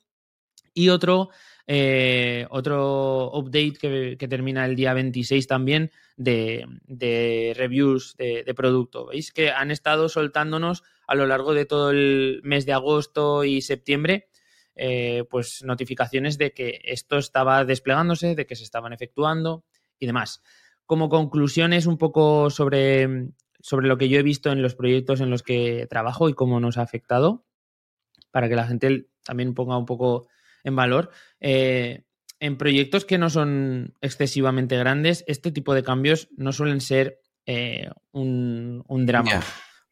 [0.74, 1.30] Y otro,
[1.66, 9.06] eh, otro update que, termina el día 26 también de, reviews de, producto.
[9.06, 13.60] Veis que han estado soltándonos a lo largo de todo el mes de agosto y
[13.60, 14.28] septiembre.
[15.28, 19.64] pues notificaciones de que esto estaba desplegándose, de que se estaban efectuando,
[20.02, 20.42] y demás.
[20.84, 23.28] Como conclusiones un poco sobre,
[23.60, 26.60] sobre lo que yo he visto en los proyectos en los que trabajo y cómo
[26.60, 27.46] nos ha afectado,
[28.30, 30.26] para que la gente también ponga un poco
[30.64, 31.10] en valor.
[31.40, 32.04] Eh,
[32.40, 37.88] en proyectos que no son excesivamente grandes, este tipo de cambios no suelen ser eh,
[38.10, 39.42] un, drama.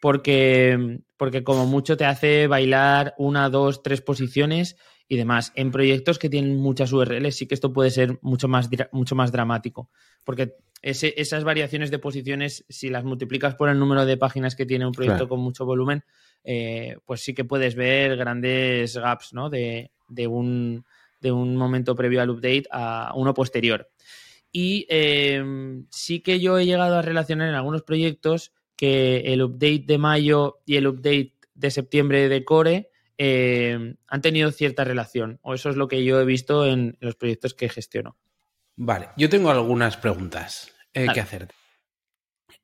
[0.01, 5.53] Porque, porque como mucho te hace bailar una, dos, tres posiciones y demás.
[5.55, 9.31] En proyectos que tienen muchas URLs sí que esto puede ser mucho más, mucho más
[9.31, 9.91] dramático,
[10.25, 14.87] porque esas variaciones de posiciones, si las multiplicas por el número de páginas que tiene
[14.87, 16.05] un proyecto con mucho volumen,
[16.43, 19.51] eh, pues sí que puedes ver grandes gaps ¿no?
[19.51, 19.91] de,
[20.27, 20.85] un,
[21.21, 23.91] de un momento previo al update a uno posterior.
[24.53, 29.85] Y em, sí que yo he llegado a relacionar en algunos proyectos que el update
[29.87, 35.53] de mayo y el update de septiembre de Core eh, han tenido cierta relación, o
[35.53, 38.17] eso es lo que yo he visto en, los proyectos que gestiono.
[38.77, 41.55] Vale, yo tengo algunas preguntas eh, que hacerte.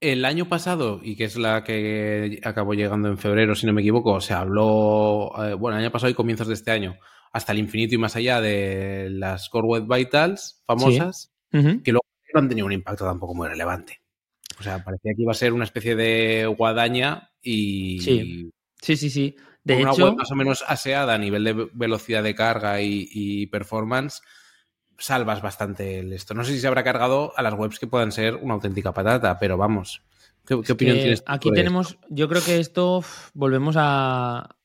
[0.01, 3.83] El año pasado, y que es la que acabó llegando en febrero, si no me
[3.83, 6.97] equivoco, se habló, eh, bueno, el año pasado y comienzos de este año,
[7.37, 12.41] hasta el infinito y más allá de las Core Web Vitals famosas, que luego no
[12.41, 14.01] han tenido un impacto tampoco muy relevante.
[14.59, 18.01] O sea, parecía que iba a ser una especie de guadaña y...
[18.01, 19.11] Sí, sí, sí.
[19.11, 19.37] sí.
[19.65, 23.07] De una hecho, web más o menos aseada a nivel de velocidad de carga y,
[23.13, 24.23] y performance,
[24.97, 26.33] salvas bastante el esto.
[26.33, 29.39] No sé si se habrá cargado a las webs que puedan ser una auténtica patata,
[29.39, 30.01] pero vamos.
[30.47, 31.23] ¿Qué, qué opinión tienes?
[31.27, 34.56] Aquí tenemos, yo creo que esto volvemos a,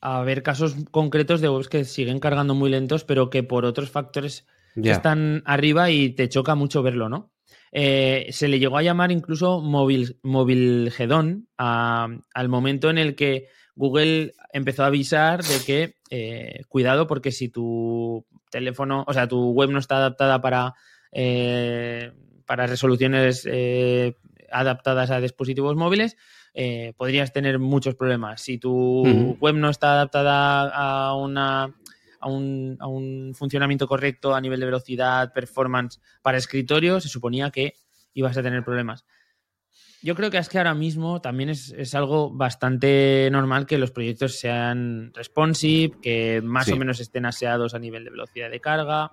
[0.00, 3.90] a ver casos concretos de webs que siguen cargando muy lentos, pero que por otros
[3.90, 4.46] factores
[4.92, 7.32] están arriba y te choca mucho verlo, ¿no?
[7.72, 10.16] Eh, se le llegó a llamar incluso móvil,
[11.58, 17.30] a- al momento en el que Google empezó a avisar de que eh, cuidado porque
[17.30, 20.74] si tu teléfono, o sea, tu web no está adaptada para,
[21.12, 22.12] eh,
[22.46, 23.46] para resoluciones
[24.50, 26.16] adaptadas a dispositivos móviles,
[26.54, 28.40] eh, podrías tener muchos problemas.
[28.42, 29.02] Si tu
[29.40, 31.74] web no está adaptada a una
[32.22, 37.50] a un, a un funcionamiento correcto a nivel de velocidad, performance para escritorio, se suponía
[37.50, 37.76] que
[38.12, 39.06] ibas a tener problemas.
[40.02, 43.90] Yo creo que es que ahora mismo también es, es algo bastante normal que los
[43.90, 46.72] proyectos sean responsive, que más Sí.
[46.72, 49.12] o menos estén aseados a nivel de velocidad de carga.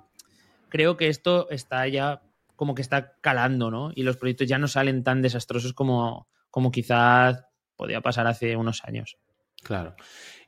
[0.70, 2.22] Creo que esto está ya
[2.58, 3.92] como que está calando, ¿no?
[3.96, 7.44] Y los proyectos ya no salen tan desastrosos como, como quizás
[7.76, 9.18] podía pasar hace unos años.
[9.64, 9.96] Claro.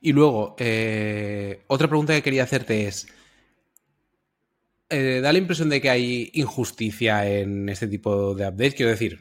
[0.00, 3.06] Y luego, eh, otra pregunta que quería hacerte es,
[4.88, 8.74] eh, da la impresión de que hay injusticia en este tipo de updates.
[8.74, 9.18] Quiero decir,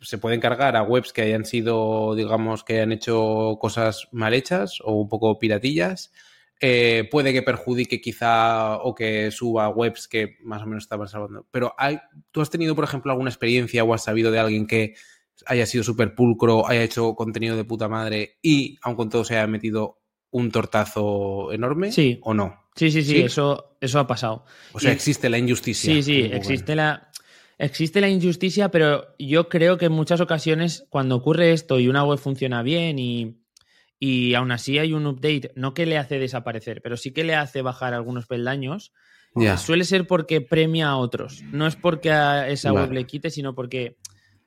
[0.00, 4.78] se pueden cargar a webs que hayan sido, digamos, que hayan hecho cosas mal hechas
[4.84, 6.12] o un poco piratillas.
[6.60, 11.46] Eh, puede que perjudique quizá o que suba webs que más o menos estaban salvando.
[11.50, 11.98] Pero hay,
[12.30, 14.94] ¿tú has tenido, por ejemplo, alguna experiencia o has sabido de alguien que
[15.46, 19.36] haya sido súper pulcro, haya hecho contenido de puta madre y, aun con todo, se
[19.36, 19.98] haya metido
[20.30, 21.92] un tortazo enorme?
[21.92, 22.18] Sí.
[22.22, 22.54] ¿O no?
[22.76, 23.20] Sí, sí, sí, ¿Sí?
[23.22, 24.44] Eso, eso ha pasado.
[24.72, 25.92] O sea, Y- existe la injusticia.
[25.92, 27.10] Sí, sí, existe la,
[27.58, 32.04] existe la injusticia, pero yo creo que en muchas ocasiones cuando ocurre esto y una
[32.04, 33.36] web funciona bien y,
[33.98, 37.34] y aún así hay un update, no que le hace desaparecer, pero sí que le
[37.34, 38.92] hace bajar algunos peldaños,
[39.34, 39.56] Ya.
[39.58, 41.42] suele ser porque premia a otros.
[41.52, 42.86] No es porque a esa Vale.
[42.86, 43.96] web le quite, sino porque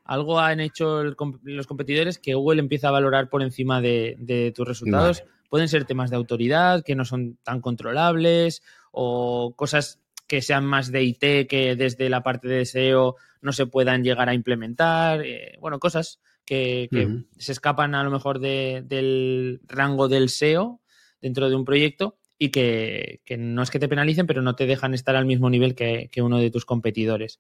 [0.04, 4.52] algo han hecho el los competidores que Google empieza a valorar por encima de, de
[4.52, 5.20] tus resultados.
[5.20, 5.32] Vale.
[5.50, 10.92] Pueden ser temas de autoridad que no son tan controlables o cosas que sean más
[10.92, 15.22] de IT que desde la parte de SEO no se puedan llegar a implementar.
[15.24, 16.90] eh, bueno, cosas que,
[17.38, 20.82] se escapan a lo mejor de- del rango del SEO
[21.22, 24.66] dentro de un proyecto y que, que no es que te penalicen, pero no te
[24.66, 27.40] dejan estar al mismo nivel que, que uno de tus competidores.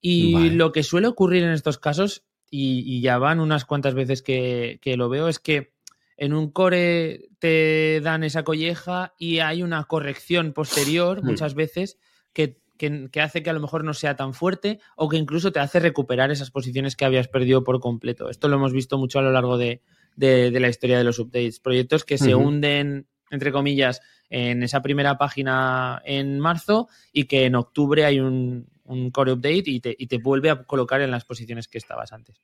[0.00, 0.50] Y Vale.
[0.54, 4.78] lo que suele ocurrir en estos casos, y, y ya van unas cuantas veces que,
[4.80, 5.72] que lo veo, es que
[6.16, 11.26] en un core te dan esa colleja y hay una corrección posterior Hmm.
[11.26, 11.98] muchas veces
[12.32, 15.52] que, que- que hace que a lo mejor no sea tan fuerte o que incluso
[15.52, 18.30] te hace recuperar esas posiciones que habías perdido por completo.
[18.30, 19.82] Esto lo hemos visto mucho a lo largo de,
[20.16, 21.60] de- de la historia de los updates.
[21.60, 27.54] Proyectos que se hunden, entre comillas, en esa primera página en marzo y que en
[27.56, 31.24] octubre hay un, un core update y te, y te vuelve a colocar en las
[31.24, 32.40] posiciones que estabas antes.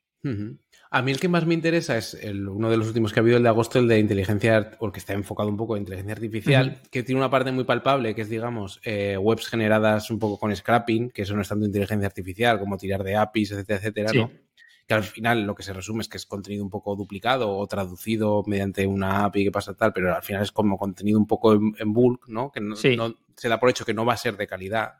[0.90, 3.22] A mí el que más me interesa es el, uno de los últimos que ha
[3.22, 5.82] habido, el de agosto, el de inteligencia, o el que está enfocado un poco en
[5.82, 10.18] inteligencia artificial, que tiene una parte muy palpable, que es, digamos, eh, webs generadas un
[10.18, 13.78] poco con scrapping, que eso no es tanto inteligencia artificial, como tirar de APIs, etcétera,
[13.78, 14.18] etcétera, Sí.
[14.18, 14.30] ¿no?
[14.86, 17.66] Que al final lo que se resume es que es contenido un poco duplicado o
[17.66, 21.54] traducido mediante una API que pasa tal, pero al final es como contenido un poco
[21.54, 22.50] en, en bulk, ¿no?
[22.52, 22.94] Que no, Sí.
[22.96, 24.92] no- se da por hecho que no va a ser de calidad.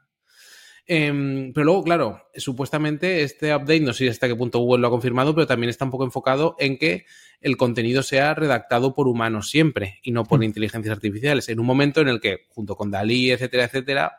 [0.87, 4.91] Em, pero luego, claro, supuestamente este update, no sé hasta qué punto Google lo ha
[4.91, 7.07] confirmado, pero también está un poco enfocado en que
[7.41, 10.45] el contenido sea redactado por humanos siempre y no por Mm.
[10.45, 11.49] inteligencias artificiales.
[11.49, 14.19] En un momento en el que, junto con Dalí, etcétera, etcétera,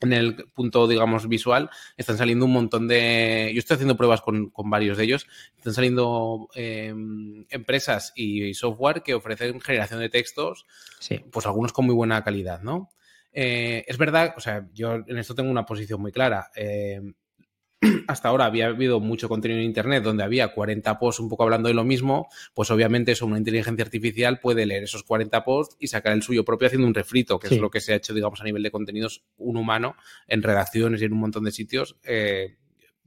[0.00, 3.50] en el punto, digamos, visual, están saliendo un montón de...
[3.52, 5.26] Yo estoy haciendo pruebas con, con varios de ellos.
[5.56, 10.66] Están saliendo em, empresas y software que ofrecen generación de textos
[11.00, 11.18] Sí.
[11.32, 12.90] pues algunos con muy buena calidad, ¿no?
[13.40, 16.50] Eh, es verdad, o sea, yo en esto tengo una posición muy clara.
[16.56, 17.00] Eh,
[18.08, 21.68] hasta ahora había habido mucho contenido en Internet donde había 40 posts un poco hablando
[21.68, 25.86] de lo mismo, pues obviamente eso, una inteligencia artificial puede leer esos 40 posts y
[25.86, 27.54] sacar el suyo propio haciendo un refrito, que Sí.
[27.54, 29.94] es lo que se ha hecho, digamos, a nivel de contenidos un humano
[30.26, 32.56] en redacciones y en un montón de sitios eh,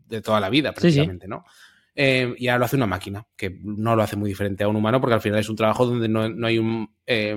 [0.08, 0.82] de toda la vida, Sí, sí.
[0.84, 1.44] precisamente, ¿no?
[1.94, 4.78] Eh, y ahora lo hace una máquina, que no lo hace muy diferente a un
[4.78, 6.96] humano, porque al final es un trabajo donde no, no hay un.
[7.06, 7.36] eh,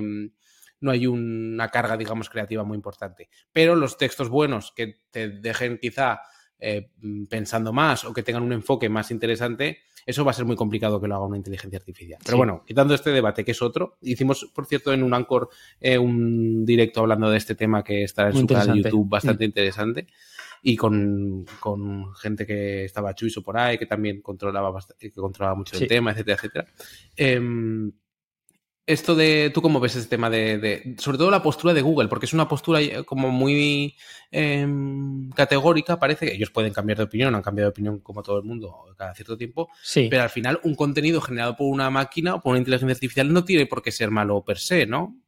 [0.85, 3.27] no hay una carga, digamos, creativa muy importante.
[3.51, 6.21] Pero los textos buenos que te dejen quizá
[6.59, 6.91] eh,
[7.27, 11.01] pensando más o que tengan un enfoque más interesante, eso va a ser muy complicado
[11.01, 12.19] que lo haga una inteligencia artificial.
[12.23, 15.49] Pero bueno, quitando este debate, que es otro, hicimos, por cierto, en un Anchor
[15.81, 19.43] eh, un directo hablando de este tema que está en su canal de YouTube bastante
[19.43, 19.49] mm.
[19.49, 20.07] interesante
[20.61, 21.45] y con,
[22.15, 26.35] gente que estaba chuiso por ahí, que también controlaba, que controlaba mucho el tema, etcétera,
[26.35, 26.67] etcétera.
[27.15, 27.91] Em,
[28.87, 32.07] esto de, ¿tú cómo ves ese tema de, sobre todo la postura de Google?
[32.07, 33.95] Porque es una postura como muy
[34.31, 38.37] em, categórica, parece que ellos pueden cambiar de opinión, han cambiado de opinión como todo
[38.37, 40.07] el mundo cada cierto tiempo, sí.
[40.09, 43.43] pero al final un contenido generado por una máquina o por una inteligencia artificial no
[43.43, 45.19] tiene por qué ser malo per se, ¿no?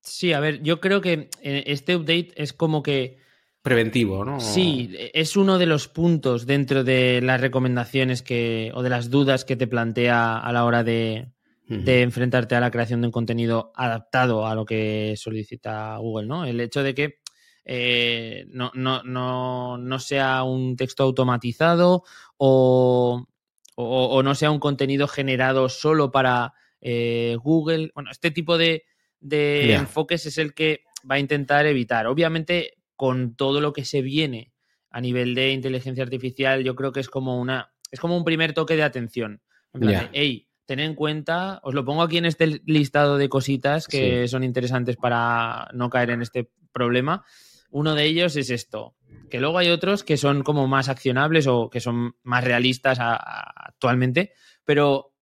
[0.00, 3.18] Sí, a ver, yo creo que eh, este update es como que...
[3.62, 4.38] Preventivo, ¿no?
[4.38, 9.44] Sí, es uno de los puntos dentro de las recomendaciones que, o de las dudas
[9.44, 11.32] que te plantea a la hora de,
[11.68, 16.44] de enfrentarte a la creación de un contenido adaptado a lo que solicita Google, ¿no?
[16.44, 17.18] El hecho de que
[17.64, 22.04] eh, no, no, no, no, sea un texto automatizado
[22.36, 23.26] o,
[23.74, 27.90] o, no sea un contenido generado solo para eh, Google.
[27.94, 28.84] Bueno, este tipo de,
[29.18, 32.06] de enfoques es el que va a intentar evitar.
[32.06, 34.52] Obviamente, con todo lo que se viene
[34.90, 37.72] a nivel de inteligencia artificial, yo creo que es como una.
[37.90, 39.42] Es como un primer toque de atención.
[39.74, 43.86] En plan, hey, ten en cuenta, os lo pongo aquí en este listado de cositas
[43.86, 47.24] que son interesantes para no caer en este problema.
[47.70, 48.96] Uno de ellos es esto,
[49.30, 54.32] que luego hay otros que son como más accionables o que son más realistas actualmente,
[54.64, 55.14] pero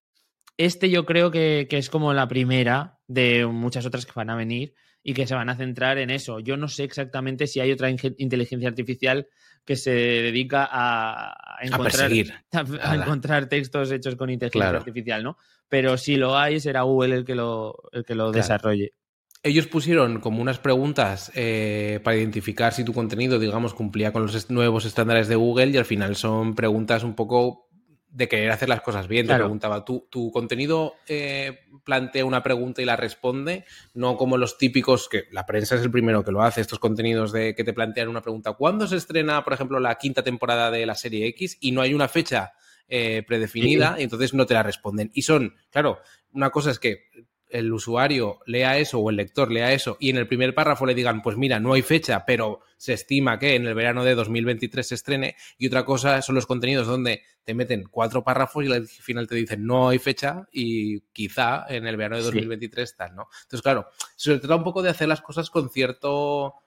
[0.56, 4.36] este yo creo que, que, es como la primera de muchas otras que van a
[4.36, 4.74] venir
[5.06, 6.40] y que se van a centrar en eso.
[6.40, 9.28] Yo no sé exactamente si hay otra inteligencia artificial
[9.64, 12.10] que se dedica a, encontrar,
[12.82, 15.36] a, encontrar textos hechos con inteligencia artificial, ¿no?
[15.68, 18.94] Pero si lo hay, será Google el que lo, el que lo desarrolle.
[19.42, 24.50] Ellos pusieron como unas preguntas eh, para identificar si tu contenido, digamos, cumplía con los
[24.50, 27.68] nuevos estándares de Google y al final son preguntas un poco
[28.14, 29.26] de querer hacer las cosas bien.
[29.26, 33.64] Te preguntaba, ¿tu, tu contenido eh, plantea una pregunta y la responde?
[33.92, 37.32] No como los típicos, que la prensa es el primero que lo hace, estos contenidos
[37.32, 38.52] de que te plantean una pregunta.
[38.52, 41.92] ¿Cuándo se estrena, por ejemplo, la quinta temporada de la serie X y no hay
[41.92, 42.52] una fecha
[42.86, 45.10] eh, predefinida y entonces no te la responden?
[45.12, 45.98] Y son, claro,
[46.32, 47.08] una cosa es que
[47.54, 50.94] el usuario lea eso o el lector lea eso y en el primer párrafo le
[50.94, 54.84] digan, pues mira, no hay fecha, pero se estima que en el verano de 2023
[54.84, 55.36] se estrene.
[55.56, 59.36] Y otra cosa son los contenidos donde te meten cuatro párrafos y al final te
[59.36, 63.28] dicen no hay fecha y quizá en el verano de 2023 tal, ¿no?
[63.44, 63.86] Entonces, claro,
[64.16, 66.08] se trata un poco de hacer las cosas con cierta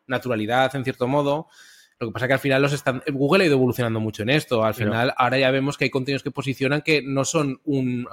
[0.07, 1.47] naturalidad, en cierto modo.
[1.99, 3.03] Lo que pasa es que al final los están...
[3.11, 4.63] Google ha ido evolucionando mucho en esto.
[4.63, 8.07] Al final, ahora ya vemos que hay contenidos que posicionan que no son un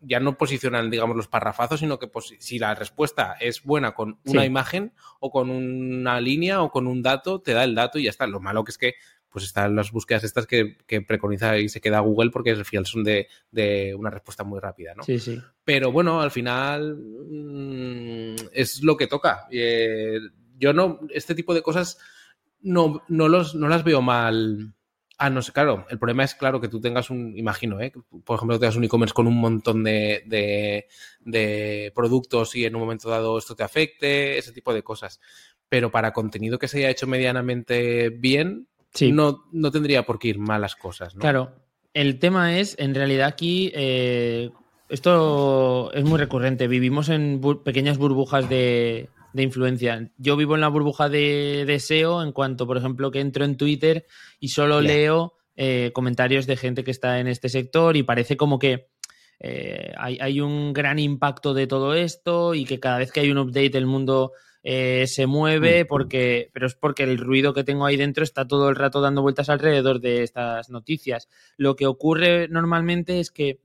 [0.00, 4.46] ya no posicionan, digamos, los parrafazos, sino que si la respuesta es buena con una
[4.46, 8.10] imagen o con una línea o con un dato, te da el dato y ya
[8.10, 8.26] está.
[8.26, 8.94] Lo malo que es que
[9.30, 13.04] pues están las búsquedas estas que, preconiza y se queda Google porque al final son
[13.04, 13.28] de,
[13.96, 15.04] una respuesta muy rápida, ¿no?
[15.04, 15.40] Sí, sí.
[15.64, 19.46] Pero bueno, al final mm, es lo que toca.
[19.50, 20.18] Eh,
[20.58, 21.98] yo no, este tipo de cosas
[22.60, 24.74] no, no, los, no las veo mal
[25.22, 25.84] Ah, no sé, claro.
[25.90, 27.92] El problema es, claro, que tú tengas un, imagino, ¿eh?
[28.24, 30.86] por ejemplo, tengas un e-commerce con un montón de,
[31.94, 35.20] productos y en un momento dado esto te afecte, ese tipo de cosas.
[35.68, 38.66] Pero para contenido que se haya hecho medianamente bien,
[39.12, 41.14] no, no tendría por qué ir malas cosas.
[41.14, 41.20] ¿no?
[41.20, 41.52] Claro.
[41.92, 44.48] El tema es, en realidad aquí, eh,
[44.88, 46.66] esto es muy recurrente.
[46.66, 50.10] Vivimos en pequeñas burbujas de, de influencia.
[50.16, 54.06] Yo vivo en la burbuja de, deseo en cuanto, por ejemplo, que entro en Twitter
[54.38, 58.58] y solo leo eh, comentarios de gente que está en este sector y parece como
[58.58, 58.88] que
[59.40, 63.38] eh, hay, un gran impacto de todo esto y que cada vez que hay un
[63.38, 67.96] update el mundo eh, se mueve, porque, pero es porque el ruido que tengo ahí
[67.96, 71.28] dentro está todo el rato dando vueltas alrededor de estas noticias.
[71.56, 73.60] Lo que ocurre normalmente es que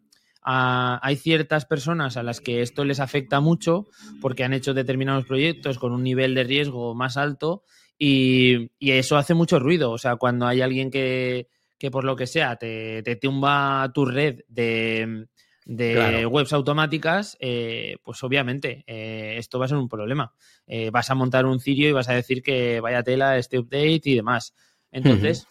[0.47, 3.87] hay ciertas personas a las que esto les afecta mucho
[4.21, 7.63] porque han hecho determinados proyectos con un nivel de riesgo más alto
[7.97, 9.91] y, eso hace mucho ruido.
[9.91, 11.47] O sea, cuando hay alguien que,
[11.91, 15.25] por lo que sea te, tumba tu red de,
[15.65, 20.31] webs automáticas, eh, pues obviamente eh, esto va a ser un problema.
[20.67, 24.01] Eh, vas a montar un cirio y vas a decir que vaya tela este update
[24.03, 24.53] y demás.
[24.91, 25.47] Entonces,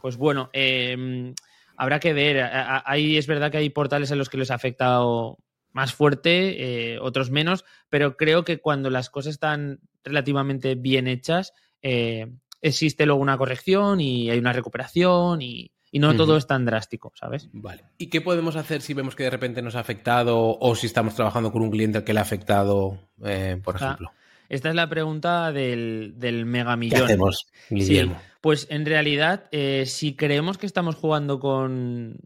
[0.00, 1.34] pues bueno, em,
[1.80, 2.46] habrá que ver.
[2.84, 5.38] Ahí es verdad que hay portales en los que les ha afectado
[5.72, 11.54] más fuerte, eh, otros menos, pero creo que cuando las cosas están relativamente bien hechas,
[11.80, 17.12] eh, existe luego una corrección y hay una recuperación y, no todo es tan drástico,
[17.14, 17.48] ¿sabes?
[17.52, 17.84] Vale.
[17.96, 21.14] ¿Y qué podemos hacer si vemos que de repente nos ha afectado o si estamos
[21.14, 24.12] trabajando con un cliente al que le ha afectado, eh, por ejemplo?
[24.50, 26.98] Esta es la pregunta del, del mega millón.
[26.98, 27.46] ¿Qué hacemos?
[27.68, 27.94] Sí,
[28.42, 32.18] pues en realidad, eh, si creemos que estamos jugando con,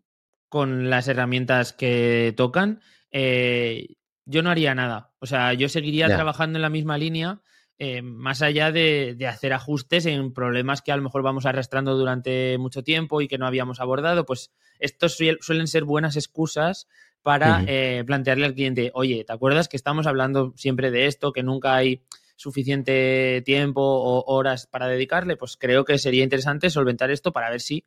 [0.49, 2.81] con las herramientas que tocan,
[3.12, 5.12] eh, yo no haría nada.
[5.20, 7.41] O sea, yo seguiría trabajando en la misma línea,
[7.79, 11.97] eh, más allá de, de hacer ajustes en problemas que a lo mejor vamos arrastrando
[11.97, 14.25] durante mucho tiempo y que no habíamos abordado.
[14.25, 16.87] Pues estos suel- suelen ser buenas excusas
[17.25, 21.43] para eh, plantearle al cliente, oye, ¿te acuerdas que estamos hablando siempre de esto, que
[21.43, 22.03] nunca hay
[22.37, 25.37] suficiente tiempo o horas para dedicarle?
[25.37, 27.87] Pues creo que sería interesante solventar esto para ver si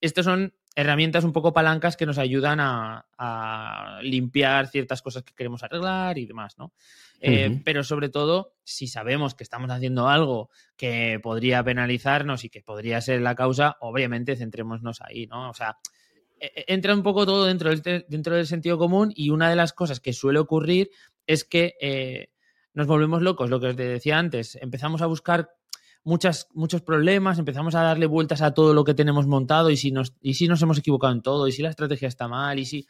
[0.00, 5.34] estas son herramientas un poco palancas que nos ayudan a, a limpiar ciertas cosas que
[5.34, 6.72] queremos arreglar y demás, ¿no?
[7.20, 7.60] Eh.
[7.64, 13.00] Pero sobre todo, si sabemos que estamos haciendo algo que podría penalizarnos y que podría
[13.00, 15.50] ser la causa, obviamente centrémonos ahí, ¿no?
[15.50, 15.78] O sea,
[16.38, 20.00] entra un poco todo dentro del, dentro del sentido común y una de las cosas
[20.00, 20.90] que suele ocurrir
[21.26, 22.28] es que eh,
[22.74, 25.50] nos volvemos locos, lo que os decía antes, empezamos a buscar
[26.04, 29.90] muchas, muchos problemas, empezamos a darle vueltas a todo lo que tenemos montado y si
[29.90, 32.64] nos, y si nos hemos equivocado en todo y si la estrategia está mal y
[32.64, 32.86] si...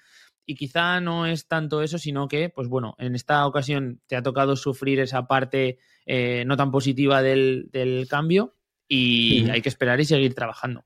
[0.49, 4.23] Y quizá no es tanto eso, sino que, pues bueno, en esta ocasión te ha
[4.23, 8.55] tocado sufrir esa parte eh, no tan positiva del, del cambio
[8.87, 10.85] y hay que esperar y seguir trabajando.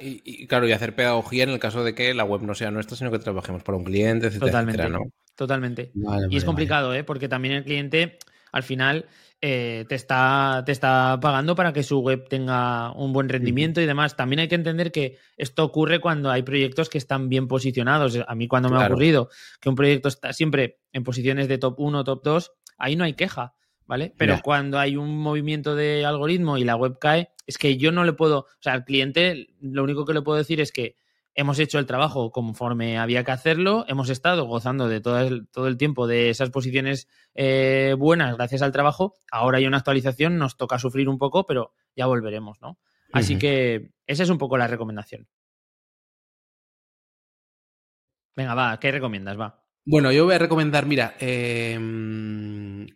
[0.00, 2.70] Y, y, claro, y hacer pedagogía en el caso de que la web no sea
[2.70, 4.82] nuestra, sino que trabajemos para un cliente, etcétera, Totalmente.
[4.82, 5.10] etcétera, ¿no?
[5.34, 5.90] Totalmente.
[5.94, 7.04] Vale, Y vale, es complicado, ¿eh?
[7.04, 8.18] Porque también el cliente
[8.52, 9.06] al final
[9.44, 13.86] eh, te, está, te está pagando para que su web tenga un buen rendimiento y
[13.86, 14.14] demás.
[14.14, 18.18] También hay que entender que esto ocurre cuando hay proyectos que están bien posicionados.
[18.28, 19.30] A mí cuando me ha ocurrido
[19.60, 23.14] que un proyecto está siempre en posiciones de top 1, top 2, ahí no hay
[23.14, 23.54] queja,
[23.92, 24.14] ¿vale?
[24.16, 28.04] Pero cuando hay un movimiento de algoritmo y la web cae, es que yo no
[28.04, 30.96] le puedo, o sea, al cliente lo único que le puedo decir es que
[31.34, 35.66] hemos hecho el trabajo conforme había que hacerlo, hemos estado gozando de todo el, todo
[35.68, 40.56] el tiempo de esas posiciones eh, buenas gracias al trabajo, ahora hay una actualización, nos
[40.56, 42.78] toca sufrir un poco, pero ya volveremos, ¿no?
[43.12, 45.28] Así que esa es un poco la recomendación.
[48.34, 49.38] Venga, va, ¿qué recomiendas?
[49.38, 49.62] Va.
[49.84, 51.76] Bueno, yo voy a recomendar, mira, eh,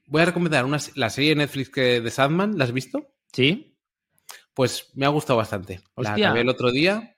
[0.06, 3.14] voy a recomendar una, la serie de Netflix que, de Sandman, ¿la has visto?
[3.32, 3.76] ¿Sí?
[4.54, 5.80] Pues me ha gustado bastante.
[5.96, 7.16] La acabé el otro día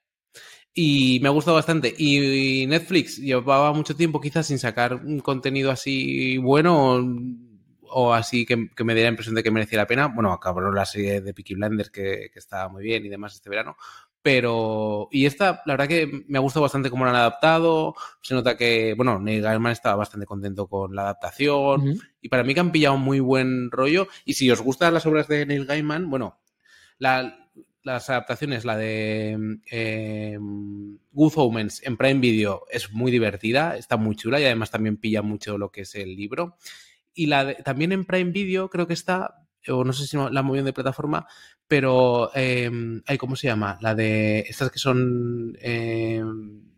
[0.75, 1.95] y me ha gustado bastante.
[1.97, 7.05] Y Netflix llevaba mucho tiempo quizás sin sacar un contenido así bueno o,
[7.91, 10.09] o así que, que me diera la impresión de que merecía la pena.
[10.09, 13.51] Bueno, acabó la serie de Peaky Blinders que, que estaba muy bien y demás este
[13.51, 13.77] verano.
[14.31, 17.95] Pero, y esta, la verdad que me ha gustado bastante cómo la han adaptado.
[18.21, 21.99] Se nota que, bueno, Neil Gaiman estaba bastante contento con la adaptación.
[22.21, 24.07] Y para mí que han pillado un muy buen rollo.
[24.27, 26.41] Y si os gustan las obras de Neil Gaiman, bueno,
[26.99, 27.39] la-
[27.85, 34.15] las adaptaciones, la de eh, Good Omens en Prime Video es muy divertida, está muy
[34.15, 36.59] chula y además también pilla mucho lo que es el libro.
[37.15, 39.37] Y la de- también en Prime Video creo que está,
[39.69, 41.27] o no sé si la movieron de plataforma,
[41.69, 42.71] pero, eh,
[43.07, 43.79] ay, ¿cómo se llama?
[43.81, 45.57] La de estas que son...
[45.61, 46.23] eh,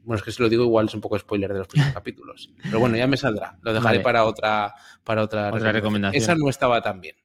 [0.03, 2.51] bueno, es que si lo digo igual es un poco spoiler de los primeros capítulos.
[2.63, 3.59] Pero bueno, ya me saldrá.
[3.63, 4.05] Lo dejaré Vale.
[4.05, 4.75] para otra,
[5.05, 6.21] para otra, Otra recomendación.
[6.23, 7.17] Esa no estaba tan bien.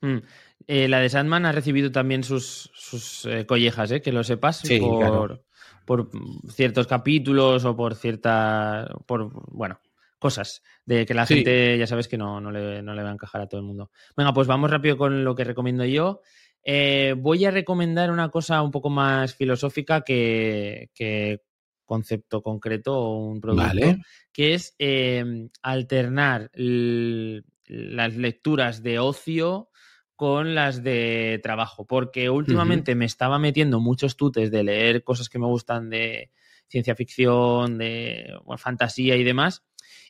[0.00, 0.18] Mm.
[0.66, 4.00] Eh, la de Sandman ha recibido también sus, sus eh, collejas, ¿eh?
[4.02, 5.44] que lo sepas, Sí, por, claro.
[5.84, 6.10] por
[6.50, 9.80] ciertos capítulos o por ciertas, por, bueno,
[10.18, 11.34] cosas de que la Sí.
[11.36, 13.66] gente ya sabes que no, no, le, no le va a encajar a todo el
[13.66, 13.90] mundo.
[14.16, 16.22] Venga, pues vamos rápido con lo que recomiendo yo.
[16.64, 21.40] Eh, voy a recomendar una cosa un poco más filosófica que, que
[21.84, 24.02] concepto concreto o un producto Vale.
[24.32, 29.68] que es eh, alternar las lecturas de ocio
[30.16, 35.38] con las de trabajo, porque últimamente me estaba metiendo muchos tutes de leer cosas que
[35.38, 36.30] me gustan de
[36.68, 39.64] ciencia ficción, de bueno, fantasía y demás,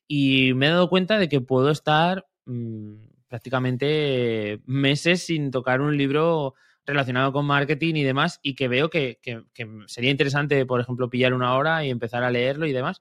[0.06, 5.96] y me he dado cuenta de que puedo estar mm, prácticamente meses sin tocar un
[5.96, 6.54] libro
[6.84, 11.08] relacionado con marketing y demás, y que veo que, que- que sería interesante, por ejemplo,
[11.08, 13.00] pillar una hora y empezar a leerlo y demás.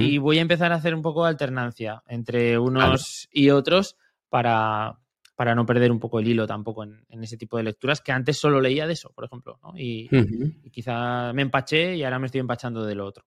[0.00, 3.96] Y voy a empezar a hacer un poco de alternancia entre unos y otros
[4.28, 5.00] para,
[5.34, 8.12] para no perder un poco el hilo tampoco en, en ese tipo de lecturas, que
[8.12, 9.76] antes solo leía de eso, por ejemplo, ¿no?
[9.76, 10.08] y,
[10.62, 13.24] y quizá me empaché y ahora me estoy empachando de lo otro.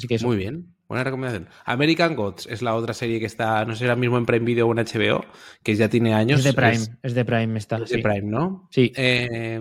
[0.00, 0.26] Así que eso.
[0.26, 1.48] Muy bien, buena recomendación.
[1.66, 4.46] American Gods es la otra serie que está, no sé si ahora mismo en Prime
[4.46, 5.24] Video o en HBO,
[5.62, 6.38] que ya tiene años.
[6.38, 7.76] es de Prime, Es, es, de Prime está.
[7.76, 8.02] es de sí.
[8.02, 8.66] Prime, ¿no?
[8.70, 8.90] Sí.
[8.96, 9.60] Eh,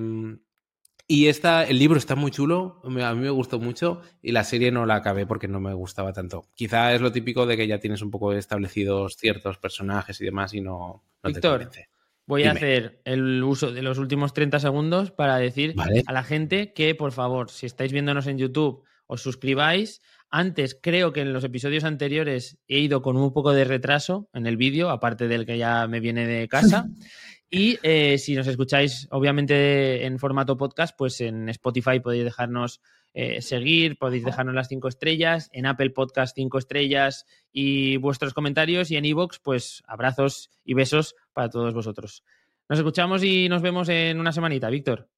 [1.12, 4.72] y esta, el libro está muy chulo, a mí me gustó mucho y la serie
[4.72, 6.46] no la acabé porque no me gustaba tanto.
[6.54, 10.54] Quizá es lo típico de que ya tienes un poco establecidos ciertos personajes y demás
[10.54, 11.90] y no, no te Víctor, convence.
[12.28, 16.04] Voy a hacer el uso de los últimos 30 segundos para decir Vale.
[16.06, 21.12] a la gente que, por favor, si estáis viéndonos en YouTube, os suscribáis, Antes, creo
[21.12, 24.90] que en los episodios anteriores he ido con un poco de retraso en el vídeo,
[24.90, 26.88] aparte del que ya me viene de casa.
[27.52, 32.80] Y eh, si nos escucháis, obviamente, en formato podcast, pues en Spotify podéis dejarnos
[33.14, 38.92] eh, seguir, podéis dejarnos las cinco estrellas, en Apple Podcast cinco estrellas y vuestros comentarios,
[38.92, 42.24] y en iVoox, pues abrazos y besos para todos vosotros.
[42.70, 45.10] Nos escuchamos y nos vemos en una semanita, Víctor.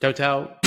[0.00, 0.58] Chao, chao.